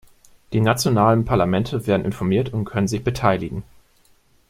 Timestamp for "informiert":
2.07-2.51